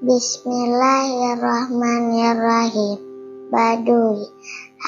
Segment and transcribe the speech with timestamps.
[0.00, 2.96] Bismillahirrahmanirrahim.
[3.52, 4.32] Baduy.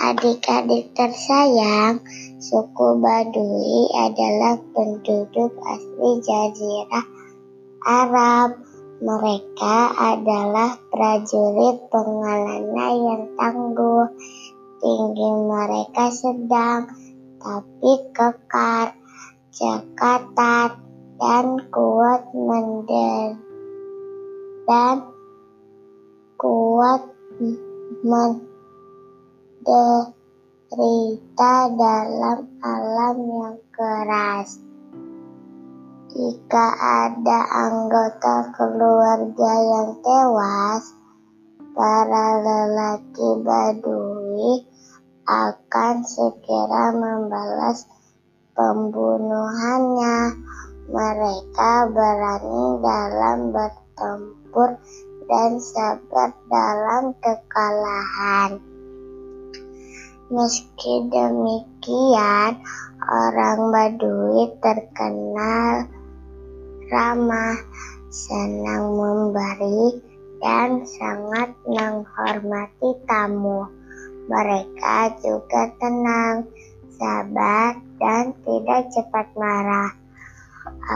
[0.09, 2.01] Adik-adik tersayang,
[2.41, 7.05] suku Baduy adalah penduduk asli Jazirah
[7.85, 8.57] Arab.
[9.05, 14.09] Mereka adalah prajurit pengalana yang tangguh.
[14.81, 16.89] Tinggi mereka sedang,
[17.37, 18.97] tapi kekar,
[19.53, 20.73] cekatan,
[21.21, 23.52] dan kuat mendengar
[24.67, 25.07] dan
[26.39, 27.03] kuat
[28.03, 28.43] menderita
[31.75, 34.59] dalam alam yang keras.
[36.13, 40.85] Jika ada anggota keluarga yang tewas,
[41.73, 44.69] para lelaki Badui
[45.25, 47.89] akan segera membalas
[48.53, 50.37] pembunuhannya.
[50.93, 54.77] Mereka berani dalam bertempur bertempur
[55.27, 58.61] dan sabar dalam kekalahan.
[60.33, 62.61] Meski demikian,
[63.05, 65.89] orang Baduy terkenal
[66.89, 67.57] ramah,
[68.13, 70.01] senang memberi,
[70.41, 73.69] dan sangat menghormati tamu.
[74.29, 76.49] Mereka juga tenang,
[76.97, 80.02] sabar, dan tidak cepat marah.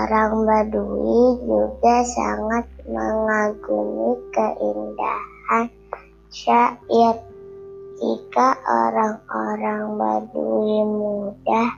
[0.07, 5.67] Orang Badui juga sangat mengagumi keindahan
[6.31, 7.19] syair.
[7.99, 11.75] Jika orang-orang Badui mudah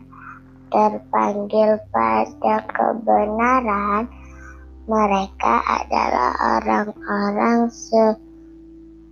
[0.69, 4.13] terpanggil pada kebenaran,
[4.85, 7.73] mereka adalah orang-orang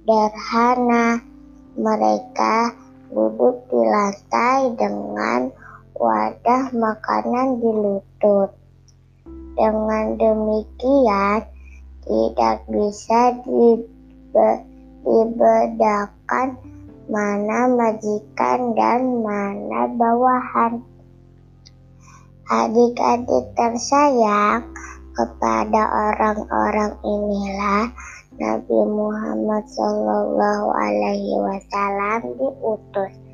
[0.05, 1.25] sederhana.
[1.73, 2.77] Mereka
[3.09, 5.49] duduk di lantai dengan
[5.97, 8.53] wadah makanan di lutut.
[9.57, 11.49] Dengan demikian,
[12.05, 13.35] tidak bisa
[15.03, 16.61] dibedakan
[17.09, 20.85] mana majikan dan mana bawahan.
[22.47, 24.71] Adik-adik tersayang,
[25.17, 25.83] kepada
[26.13, 27.89] orang-orang inilah
[28.37, 29.65] Nabi Muhammad
[31.41, 33.26] Wasallam diutus.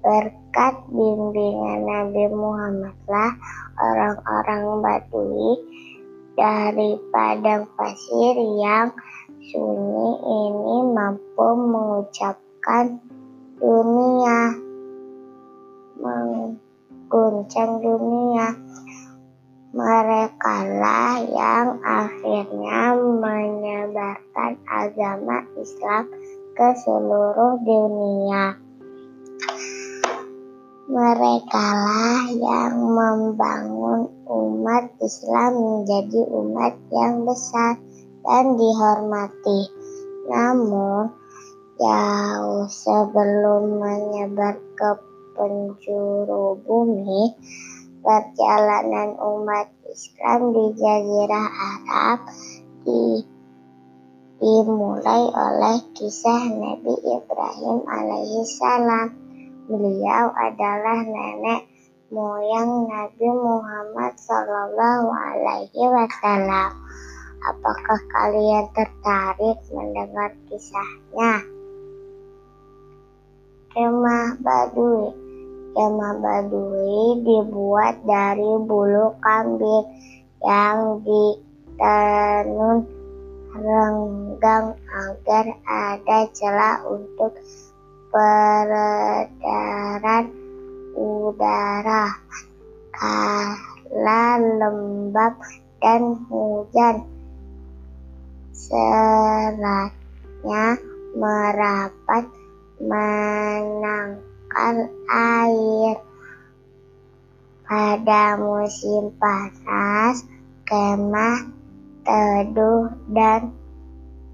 [0.00, 3.36] Berkat bimbingan Nabi Muhammadlah
[3.76, 5.60] orang-orang Badui
[6.40, 8.96] dari padang pasir yang
[9.44, 12.96] sunyi ini mampu mengucapkan
[13.60, 14.56] dunia,
[16.00, 18.56] mengguncang dunia.
[19.76, 26.08] Mereka lah yang akhirnya menyebarkan agama Islam
[26.56, 28.69] ke seluruh dunia.
[30.90, 37.78] Merekalah yang membangun umat Islam menjadi umat yang besar
[38.26, 39.70] dan dihormati.
[40.26, 41.14] Namun,
[41.78, 44.90] jauh sebelum menyebar ke
[45.38, 47.38] penjuru bumi,
[48.02, 52.18] perjalanan umat Islam di Jazirah Arab
[52.82, 53.22] di,
[54.42, 59.29] dimulai oleh kisah Nabi Ibrahim alaihissalam.
[59.70, 61.62] Beliau adalah nenek
[62.10, 66.74] moyang Nabi Muhammad Sallallahu Alaihi Wasallam.
[67.46, 71.46] Apakah kalian tertarik mendengar kisahnya?
[73.70, 75.14] Kemah Baduy
[75.78, 79.86] Kemah Baduy dibuat dari bulu kambing
[80.42, 82.90] yang ditenun
[83.54, 87.38] renggang agar ada celah untuk
[88.10, 89.46] peredaran
[90.98, 92.10] udara
[92.90, 95.38] kala lembab
[95.78, 97.06] dan hujan.
[98.52, 99.94] Seratnya
[101.14, 102.26] merapat
[102.82, 104.20] menangkal
[105.08, 105.96] air.
[107.70, 110.26] Pada musim panas
[110.66, 111.46] kemah
[112.02, 113.54] teduh dan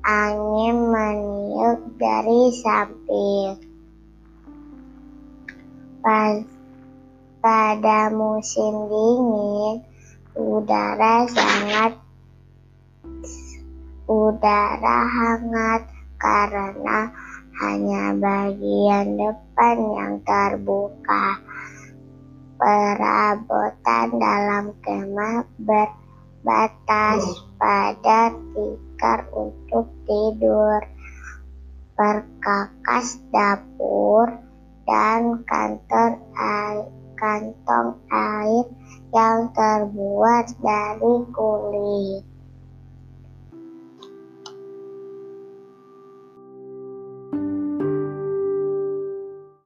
[0.00, 3.65] angin meniup dari samping
[6.06, 9.82] pada musim dingin,
[10.38, 11.98] udara sangat
[14.06, 15.82] udara hangat
[16.22, 17.10] karena
[17.58, 21.42] hanya bagian depan yang terbuka.
[22.54, 27.26] Perabotan dalam kemah berbatas
[27.58, 30.86] pada tikar untuk tidur,
[31.98, 34.45] perkakas dapur,
[34.86, 36.86] dan kantor air,
[37.18, 38.64] kantong air
[39.10, 42.35] yang terbuat dari kulit.